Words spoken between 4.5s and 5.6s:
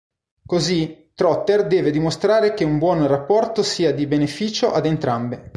ad entrambe.